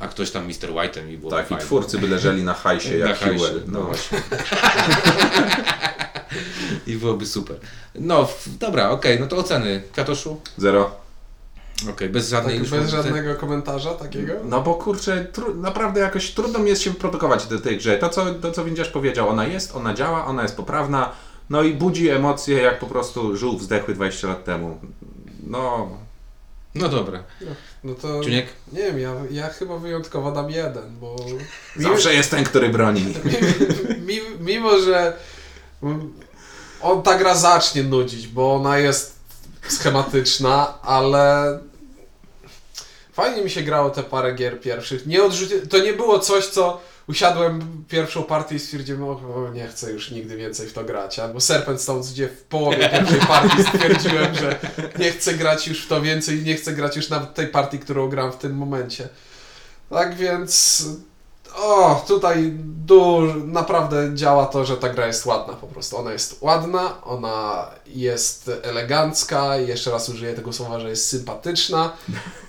a 0.00 0.08
ktoś 0.08 0.30
tam 0.30 0.46
Mr. 0.46 0.52
White'em 0.72 1.10
i 1.12 1.18
było 1.18 1.30
Tak, 1.30 1.46
i 1.46 1.48
fajnie. 1.48 1.64
twórcy 1.64 1.98
by 1.98 2.08
leżeli 2.08 2.42
na 2.42 2.54
hajsie 2.54 2.90
Na 2.98 3.06
jak 3.08 3.18
hajsie, 3.18 3.38
Hewell. 3.44 3.62
no 3.66 3.78
No. 3.80 3.84
właśnie. 3.86 4.18
I 6.86 6.96
byłoby 6.96 7.26
super. 7.26 7.56
No, 7.94 8.28
dobra, 8.60 8.90
okej, 8.90 9.20
no 9.20 9.26
to 9.26 9.36
oceny. 9.36 9.82
Kwiatoszu? 9.92 10.40
Zero. 10.58 10.90
Okej, 11.88 12.08
bez 12.08 12.28
żadnej 12.28 12.54
Tak, 12.54 12.62
już 12.62 12.70
bez 12.70 12.90
żadnego 12.90 13.34
komentarza 13.34 13.94
takiego? 13.94 14.32
No 14.44 14.60
bo 14.60 14.74
kurczę, 14.74 15.24
tru, 15.24 15.54
naprawdę 15.54 16.00
jakoś 16.00 16.30
trudno 16.30 16.58
mi 16.58 16.68
jest 16.68 16.82
się 16.82 16.90
wyprodukować 16.90 17.46
do 17.46 17.60
tej 17.60 17.76
grze. 17.78 17.98
To 17.98 18.08
co, 18.08 18.34
to, 18.34 18.52
co 18.52 18.64
Windziarz 18.64 18.88
powiedział, 18.88 19.28
ona 19.28 19.46
jest, 19.46 19.76
ona 19.76 19.94
działa, 19.94 20.26
ona 20.26 20.42
jest 20.42 20.56
poprawna, 20.56 21.12
no 21.50 21.62
i 21.62 21.74
budzi 21.74 22.08
emocje 22.08 22.62
jak 22.62 22.78
po 22.78 22.86
prostu 22.86 23.36
żółw 23.36 23.62
zdechły 23.62 23.94
20 23.94 24.28
lat 24.28 24.44
temu. 24.44 24.78
No, 25.46 25.88
No 26.74 26.88
dobra. 26.88 27.22
No 27.84 27.94
to... 27.94 28.20
Czuniek? 28.24 28.46
Nie 28.72 28.82
wiem, 28.82 28.98
ja, 28.98 29.14
ja 29.30 29.48
chyba 29.48 29.78
wyjątkowo 29.78 30.32
dam 30.32 30.50
jeden, 30.50 30.96
bo... 31.00 31.16
zawsze 31.76 32.14
jest 32.14 32.30
ten, 32.30 32.44
który 32.44 32.68
broni. 32.68 33.14
Mimo, 34.06 34.26
mimo, 34.40 34.78
że 34.78 35.16
on 36.82 37.02
ta 37.02 37.18
gra 37.18 37.34
zacznie 37.34 37.82
nudzić, 37.82 38.28
bo 38.28 38.54
ona 38.54 38.78
jest 38.78 39.18
schematyczna, 39.68 40.82
ale 40.82 41.58
fajnie 43.20 43.42
mi 43.42 43.50
się 43.50 43.62
grało 43.62 43.90
te 43.90 44.02
parę 44.02 44.34
gier 44.34 44.60
pierwszych. 44.60 45.06
Nie 45.06 45.22
odrzuci... 45.22 45.54
To 45.68 45.78
nie 45.78 45.92
było 45.92 46.18
coś, 46.18 46.46
co 46.46 46.80
usiadłem 47.08 47.84
pierwszą 47.88 48.22
partię 48.22 48.54
i 48.54 48.58
stwierdziłem, 48.58 49.04
o, 49.04 49.50
nie 49.54 49.68
chcę 49.68 49.92
już 49.92 50.10
nigdy 50.10 50.36
więcej 50.36 50.68
w 50.68 50.72
to 50.72 50.84
grać. 50.84 51.18
Albo 51.18 51.40
Serpent 51.40 51.80
Stones, 51.80 52.12
gdzie 52.12 52.28
w 52.28 52.42
połowie 52.42 52.88
pierwszej 52.88 53.20
partii 53.20 53.62
stwierdziłem, 53.62 54.34
że 54.34 54.58
nie 54.98 55.10
chcę 55.10 55.34
grać 55.34 55.68
już 55.68 55.84
w 55.84 55.88
to 55.88 56.02
więcej, 56.02 56.42
nie 56.42 56.54
chcę 56.54 56.72
grać 56.72 56.96
już 56.96 57.08
nawet 57.08 57.34
tej 57.34 57.46
partii, 57.46 57.78
którą 57.78 58.08
gram 58.08 58.32
w 58.32 58.36
tym 58.36 58.56
momencie. 58.56 59.08
Tak 59.90 60.14
więc 60.14 60.84
o, 61.56 62.04
tutaj 62.08 62.52
dużo, 62.86 63.34
naprawdę 63.44 64.10
działa 64.14 64.46
to, 64.46 64.64
że 64.64 64.76
ta 64.76 64.88
gra 64.88 65.06
jest 65.06 65.26
ładna 65.26 65.54
po 65.54 65.66
prostu. 65.66 65.96
Ona 65.96 66.12
jest 66.12 66.36
ładna, 66.40 67.02
ona 67.04 67.70
jest 67.86 68.50
elegancka 68.62 69.56
jeszcze 69.56 69.90
raz 69.90 70.08
użyję 70.08 70.34
tego 70.34 70.52
słowa, 70.52 70.80
że 70.80 70.90
jest 70.90 71.08
sympatyczna. 71.08 71.92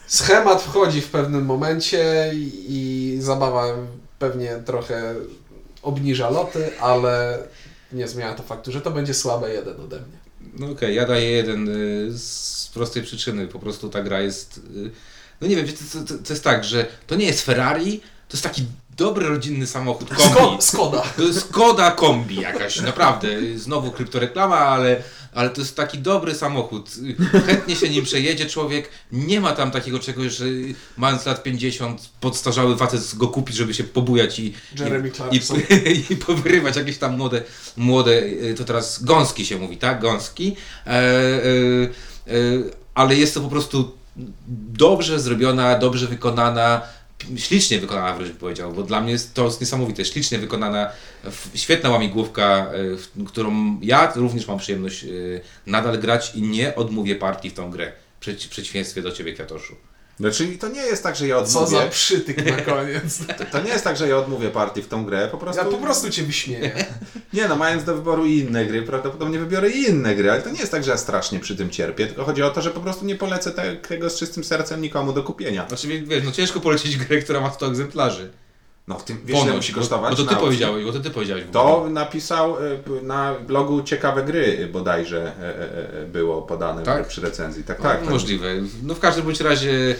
Schemat 0.08 0.62
wchodzi 0.62 1.02
w 1.02 1.10
pewnym 1.10 1.46
momencie 1.46 2.32
i, 2.34 3.18
zabawa 3.22 3.66
pewnie 4.20 4.56
trochę 4.66 5.16
obniża 5.82 6.30
loty, 6.30 6.80
ale 6.80 7.40
nie 7.92 8.08
zmienia 8.08 8.34
to 8.34 8.44
faktu, 8.44 8.72
że 8.72 8.82
to 8.82 8.92
będzie 8.92 9.14
słabe 9.14 9.54
jeden 9.54 9.82
ode 9.82 9.96
mnie. 9.96 10.18
No 10.60 10.72
okej, 10.72 10.96
ja 10.96 11.06
daję 11.06 11.32
jeden 11.32 11.70
y, 11.70 12.18
z 12.18 12.70
prostej 12.74 13.04
przyczyny. 13.04 13.48
Po 13.48 13.60
prostu 13.60 13.90
ta 13.90 14.04
gra 14.04 14.22
jest. 14.22 14.58
y, 14.58 14.92
No 15.42 15.48
nie 15.48 15.56
wiem, 15.56 15.68
to, 15.68 16.00
to, 16.00 16.24
to 16.24 16.34
jest 16.34 16.44
tak, 16.44 16.64
że 16.64 16.86
to 17.08 17.16
nie 17.16 17.26
jest 17.26 17.42
Ferrari, 17.42 18.00
to 18.00 18.38
jest 18.38 18.44
taki 18.44 18.66
dobry 18.98 19.28
rodzinny 19.28 19.68
samochód 19.68 20.10
kombi. 20.10 20.34
Sko- 20.34 20.62
Skoda. 20.62 21.04
To 21.18 21.24
jest 21.24 21.40
Skoda 21.40 21.92
kombi 21.92 22.36
jakaś, 22.36 22.82
naprawdę. 22.82 23.28
Znowu 23.56 23.92
kryptoreklama, 23.92 24.58
ale, 24.58 25.04
ale 25.34 25.50
to 25.50 25.62
jest 25.62 25.76
taki 25.76 25.98
dobry 25.98 26.36
samochód. 26.36 26.90
Chętnie 27.46 27.76
się 27.76 27.90
nim 27.90 28.06
przejedzie 28.06 28.46
człowiek. 28.46 28.90
Nie 29.12 29.42
ma 29.42 29.52
tam 29.52 29.72
takiego 29.72 30.00
czegoś, 30.00 30.34
że 30.34 30.46
mając 30.98 31.26
lat 31.26 31.44
50 31.44 32.10
podstarzały 32.20 32.78
facet 32.78 33.16
go 33.16 33.28
kupić, 33.28 33.56
żeby 33.56 33.74
się 33.74 33.84
pobujać 33.84 34.40
i, 34.40 34.54
i, 35.32 35.38
i, 35.38 36.06
i 36.14 36.16
powyrywać 36.16 36.76
jakieś 36.76 36.98
tam 36.98 37.18
młode, 37.18 37.44
młode, 37.78 38.24
y, 38.24 38.56
to 38.58 38.64
teraz 38.64 39.04
gąski 39.04 39.46
się 39.46 39.58
mówi, 39.58 39.78
tak? 39.78 40.02
Gąski. 40.02 40.56
E, 40.88 40.90
e, 40.90 40.94
e, 42.28 42.42
ale 42.96 43.16
jest 43.16 43.34
to 43.34 43.42
po 43.42 43.50
prostu 43.50 44.02
dobrze 44.72 45.20
zrobiona, 45.20 45.80
dobrze 45.80 46.08
wykonana, 46.08 46.82
ślicznie 47.38 47.80
wykonana 47.80 48.14
wręcz 48.14 48.36
powiedział, 48.36 48.74
bo 48.74 48.84
dla 48.84 49.02
mnie 49.02 49.16
to 49.34 49.46
jest 49.46 49.62
niesamowite, 49.62 50.06
ślicznie 50.06 50.40
wykonana, 50.40 50.90
świetna 51.56 51.90
łamigłówka, 51.90 52.72
w 52.74 53.26
którą 53.28 53.80
ja 53.82 54.14
również 54.16 54.48
mam 54.48 54.58
przyjemność 54.58 55.04
y, 55.04 55.42
nadal 55.66 56.00
grać 56.00 56.36
i 56.36 56.42
nie 56.42 56.76
odmówię 56.76 57.16
partii 57.16 57.50
w 57.50 57.54
tą 57.54 57.72
grę, 57.72 57.92
w 58.20 58.48
przeciwieństwie 58.50 59.02
do 59.02 59.12
Ciebie 59.12 59.34
Kwiatoszu. 59.34 59.76
Znaczy 60.22 60.48
to 60.48 60.68
nie 60.70 60.82
jest 60.82 61.04
tak, 61.04 61.16
że 61.16 61.28
ja 61.28 61.44
Co 61.44 61.46
za 61.52 61.60
odmówię. 61.60 61.90
przytyk 61.90 62.46
na 62.46 62.62
koniec. 62.74 63.20
To 63.52 63.62
nie 63.62 63.70
jest 63.70 63.84
tak, 63.84 63.98
że 63.98 64.08
ja 64.10 64.18
odmówię 64.18 64.50
partii 64.50 64.82
w 64.82 64.88
tą 64.88 65.06
grę, 65.06 65.28
po 65.32 65.38
prostu... 65.38 65.64
Ja 65.66 65.70
po 65.72 65.78
prostu 65.78 66.10
cię 66.10 66.24
wyśmieję. 66.24 66.86
Nie 67.34 67.48
no, 67.48 67.56
mając 67.56 67.84
do 67.84 67.96
wyboru 67.96 68.26
inne 68.26 68.66
gry, 68.66 68.82
prawdopodobnie 68.84 69.40
wybiorę 69.40 69.70
inne 69.70 70.16
gry, 70.16 70.32
ale 70.32 70.42
to 70.42 70.50
nie 70.50 70.60
jest 70.60 70.72
tak, 70.72 70.84
że 70.84 70.92
ja 70.92 70.98
strasznie 70.98 71.40
przy 71.40 71.56
tym 71.56 71.70
cierpię, 71.70 72.08
tylko 72.08 72.24
chodzi 72.24 72.44
o 72.44 72.50
to, 72.50 72.62
że 72.62 72.72
po 72.72 72.80
prostu 72.80 73.06
nie 73.06 73.16
polecę 73.16 73.52
te, 73.52 73.76
tego 73.76 74.10
z 74.10 74.20
czystym 74.20 74.44
sercem 74.44 74.82
nikomu 74.82 75.14
do 75.14 75.24
kupienia. 75.24 75.68
Znaczy, 75.68 75.88
wie- 75.88 76.02
wiesz, 76.02 76.24
no 76.24 76.32
ciężko 76.32 76.60
polecić 76.60 76.98
grę, 76.98 77.20
która 77.22 77.42
ma 77.42 77.52
100 77.54 77.68
egzemplarzy. 77.68 78.32
No, 78.88 79.00
w 79.00 79.04
tym, 79.04 79.18
wiesz, 79.26 79.44
ile 79.44 79.54
musi 79.54 79.74
kosztować? 79.74 80.18
Bo 80.18 80.24
to 80.24 80.30
ty 80.30 80.36
powiedziałeś, 80.36 80.86
bo 80.86 80.92
to 80.92 81.00
ty 81.00 81.10
powiedziałeś. 81.10 81.44
To 81.52 81.88
napisał 81.90 82.58
e, 82.58 82.60
na 83.04 83.34
blogu 83.48 83.84
Ciekawe 83.84 84.24
Gry 84.24 84.70
bodajże 84.74 85.32
e, 85.42 86.02
e, 86.02 86.06
było 86.06 86.42
podane 86.42 86.84
Tak? 86.84 87.08
przy 87.08 87.22
recenzji. 87.22 87.64
Tak, 87.64 87.80
No, 87.80 87.84
tak. 87.84 88.00
tak. 88.02 88.10
Możliwe. 88.10 88.48
No 88.84 88.94
w 88.96 89.00
każdym 89.00 89.26
bądź 89.26 89.40
razie 89.42 89.96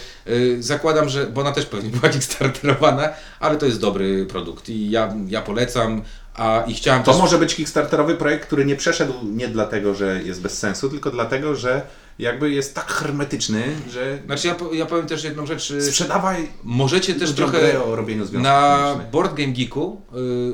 zakładam, 0.60 1.10
że, 1.10 1.28
bo 1.28 1.42
ona 1.42 1.52
też 1.52 1.66
pewnie 1.66 1.90
była 1.90 2.10
kickstarterowana, 2.14 3.10
ale 3.40 3.58
to 3.58 3.66
jest 3.66 3.80
dobry 3.80 4.26
produkt 4.26 4.70
i 4.70 4.90
ja, 4.90 5.14
ja 5.28 5.42
polecam, 5.42 6.02
a 6.42 6.64
i 6.68 6.74
chciałem 6.74 7.04
To 7.04 7.12
też... 7.12 7.22
może 7.22 7.38
być 7.38 7.56
kickstarterowy 7.56 8.16
projekt, 8.16 8.46
który 8.46 8.66
nie 8.66 8.76
przeszedł 8.76 9.14
nie 9.24 9.48
dlatego, 9.48 9.96
że 9.96 10.24
jest 10.24 10.42
bez 10.42 10.58
sensu, 10.58 10.90
tylko 10.90 11.12
dlatego, 11.12 11.56
że 11.56 11.82
jakby 12.20 12.52
jest 12.52 12.76
tak 12.76 12.92
hermetyczny, 12.92 13.64
że 13.90 14.20
Znaczy 14.26 14.48
ja, 14.48 14.56
ja 14.74 14.86
powiem 14.86 15.08
też 15.08 15.24
jedną 15.24 15.46
rzecz, 15.46 15.72
y, 15.72 15.82
sprzedawaj 15.82 16.48
możecie 16.64 17.16
też 17.16 17.32
trochę... 17.32 17.84
o 17.84 17.96
robieniu 17.96 18.26
Na. 18.32 18.96
Board 19.12 19.34
Game 19.34 19.54
Geeku, 19.54 20.02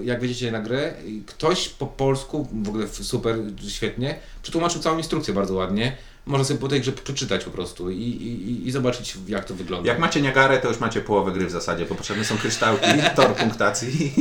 y, 0.02 0.06
jak 0.06 0.20
wejdziecie 0.20 0.52
na 0.52 0.60
grę, 0.60 0.94
ktoś 1.26 1.70
po 1.70 1.88
polsku, 1.88 2.48
w 2.64 2.70
ogóle 2.70 2.88
super, 2.88 3.36
świetnie, 3.68 4.20
przetłumaczył 4.42 4.82
całą 4.82 4.98
instrukcję 4.98 5.34
bardzo 5.34 5.54
ładnie. 5.54 5.98
Można 6.26 6.46
sobie 6.46 6.60
po 6.60 6.68
tej 6.68 6.82
grze 6.82 6.92
przeczytać 6.92 7.44
po 7.44 7.52
prostu 7.52 7.92
i, 7.92 8.02
i, 8.02 8.68
i 8.68 8.72
zobaczyć 8.72 9.18
jak 9.28 9.46
to 9.46 9.54
wygląda. 9.54 9.90
Jak 9.90 10.00
macie 10.00 10.22
Niagarę, 10.22 10.58
to 10.58 10.68
już 10.68 10.80
macie 10.80 11.02
połowę 11.02 11.32
gry 11.32 11.46
w 11.46 11.52
zasadzie, 11.52 11.86
bo 11.86 11.96
potrzebne 11.96 12.26
są 12.26 12.38
kryształki, 12.38 12.88
tor 13.16 13.36
punktacji, 13.36 14.14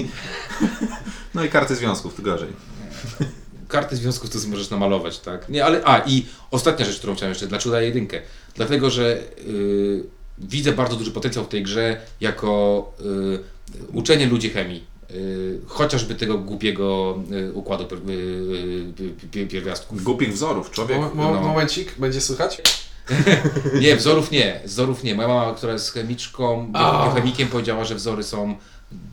no 1.37 1.45
i 1.45 1.49
karty 1.49 1.77
związków, 1.77 2.15
to 2.15 2.23
gorzej. 2.23 2.49
Karty 3.69 3.97
związków 3.97 4.31
to 4.31 4.39
sobie 4.39 4.51
możesz 4.51 4.71
namalować, 4.71 5.19
tak? 5.19 5.49
Nie, 5.49 5.65
ale 5.65 5.81
a 5.85 5.99
i 6.07 6.27
ostatnia 6.51 6.85
rzecz, 6.85 6.99
którą 6.99 7.15
chciałem 7.15 7.31
jeszcze, 7.31 7.47
dlaczego 7.47 7.73
daję 7.75 7.87
jedynkę? 7.87 8.21
Dlatego, 8.55 8.91
że 8.91 9.19
y, 9.49 10.05
widzę 10.39 10.73
bardzo 10.73 10.97
duży 10.97 11.11
potencjał 11.11 11.45
w 11.45 11.49
tej 11.49 11.63
grze 11.63 12.01
jako 12.21 12.93
y, 13.01 13.93
uczenie 13.93 14.27
ludzi 14.27 14.51
chemii. 14.51 14.85
Y, 15.11 15.61
chociażby 15.67 16.15
tego 16.15 16.39
głupiego 16.39 17.19
układu 17.55 17.85
pier- 17.85 19.49
pierwiastków. 19.49 20.03
Głupich 20.03 20.33
wzorów, 20.33 20.71
człowiek. 20.71 20.99
Mo- 20.99 21.11
mo- 21.15 21.35
no. 21.35 21.41
Momencik, 21.41 21.95
będzie 21.99 22.21
słychać? 22.21 22.63
Nie, 23.81 23.97
wzorów 23.97 24.31
nie, 24.31 24.61
wzorów 24.65 25.05
nie. 25.05 25.15
Moja 25.15 25.29
mama, 25.29 25.55
która 25.55 25.73
jest 25.73 25.93
chemiczką, 25.93 26.71
A. 26.75 27.11
chemikiem 27.15 27.49
powiedziała, 27.49 27.85
że 27.85 27.95
wzory 27.95 28.23
są 28.23 28.57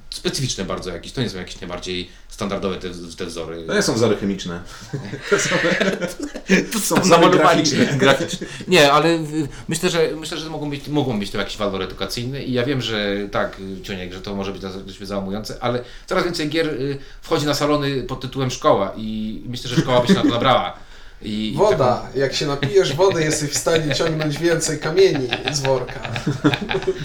specyficzne 0.09 0.65
bardzo 0.65 0.89
jakieś, 0.89 1.11
to 1.11 1.21
nie 1.21 1.29
są 1.29 1.37
jakieś 1.37 1.61
najbardziej 1.61 2.09
standardowe 2.29 2.77
te, 2.77 2.89
te 3.17 3.25
wzory. 3.25 3.63
To 3.67 3.73
nie 3.73 3.81
są 3.81 3.93
wzory 3.93 4.17
chemiczne. 4.17 4.61
To 5.29 5.39
są, 5.39 5.55
to 6.71 6.79
są 6.79 6.95
graficzne. 7.97 8.47
Nie, 8.67 8.91
ale 8.91 9.19
myślę, 9.67 9.89
że 9.89 10.09
myślę, 10.15 10.37
że 10.37 10.49
mogą 10.49 10.69
być, 10.69 10.87
mogą 10.87 11.19
być 11.19 11.31
to 11.31 11.37
jakiś 11.37 11.57
walor 11.57 11.81
edukacyjny 11.81 12.43
i 12.43 12.53
ja 12.53 12.65
wiem, 12.65 12.81
że 12.81 13.27
tak, 13.31 13.57
Cioniek, 13.83 14.13
że 14.13 14.21
to 14.21 14.35
może 14.35 14.51
być 14.51 14.61
dość 14.61 14.99
załamujące, 15.01 15.57
ale 15.61 15.83
coraz 16.05 16.23
więcej 16.23 16.49
gier 16.49 16.67
y, 16.67 16.97
wchodzi 17.21 17.45
na 17.45 17.53
salony 17.53 18.03
pod 18.03 18.21
tytułem 18.21 18.51
szkoła 18.51 18.93
i 18.97 19.41
myślę, 19.45 19.69
że 19.69 19.81
szkoła 19.81 20.01
by 20.01 20.07
się 20.07 20.13
na 20.13 20.21
to 20.21 20.27
nabrała. 20.27 20.77
I, 21.23 21.53
i 21.53 21.57
Woda. 21.57 22.01
Jak 22.15 22.33
się 22.33 22.47
napijesz 22.47 22.95
wody, 22.95 23.23
jesteś 23.23 23.49
w 23.49 23.57
stanie 23.57 23.95
ciągnąć 23.95 24.39
więcej 24.39 24.79
kamieni 24.79 25.27
z 25.51 25.59
worka. 25.59 25.99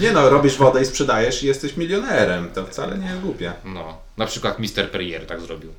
Nie 0.01 0.13
no, 0.13 0.31
robisz 0.31 0.57
wodę 0.57 0.83
i 0.83 0.87
sprzedajesz 0.87 1.43
i 1.43 1.47
jesteś 1.47 1.77
milionerem. 1.77 2.51
To 2.55 2.67
wcale 2.67 2.99
nie 2.99 3.07
jest 3.07 3.21
głupie. 3.21 3.53
No, 3.65 3.99
na 4.17 4.27
przykład 4.27 4.59
Mr. 4.59 4.91
Perrier 4.91 5.27
tak 5.27 5.41
zrobił. 5.41 5.73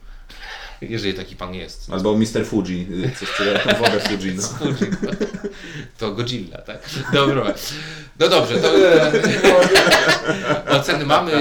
Jeżeli 0.81 1.13
taki 1.13 1.35
pan 1.35 1.53
jest. 1.53 1.89
Albo 1.93 2.17
Mr. 2.17 2.45
Fuji, 2.45 2.87
y, 3.05 3.11
co 3.19 3.25
sprzedaje 3.25 3.59
tą 3.59 3.69
wodę 3.75 3.99
Fuji. 3.99 4.35
No. 4.35 4.43
To 5.97 6.11
Godzilla, 6.11 6.57
tak? 6.57 6.77
Dobra. 7.13 7.53
No 8.19 8.27
dobrze, 8.29 8.55
to 8.59 8.69
oceny 10.77 11.05
mamy 11.05 11.31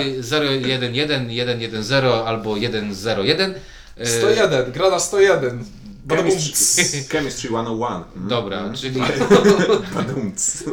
011, 0.90 1.82
110 1.82 1.92
albo 2.26 2.56
101. 2.94 3.54
E, 3.96 4.06
101, 4.06 4.72
gra 4.72 4.90
na 4.90 4.98
101. 4.98 5.64
Chemistry, 6.08 7.04
Chemistry 7.08 7.48
101. 7.48 7.92
Mm. 8.16 8.28
Dobra, 8.28 8.72
czyli 8.74 9.00
Badumc. 9.94 10.64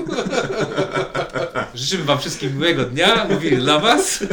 życzymy 1.76 2.04
Wam 2.04 2.20
wszystkim 2.20 2.58
miłego 2.58 2.84
dnia. 2.84 3.26
Mówili 3.30 3.58
dla 3.58 3.80
Was 3.80 4.24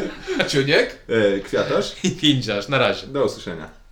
Ciuniek? 0.48 0.98
E, 1.08 1.40
Kwiatosz, 1.40 1.96
i 2.04 2.10
pięciarz. 2.10 2.68
Na 2.68 2.78
razie. 2.78 3.06
do 3.06 3.24
usłyszenia. 3.24 3.68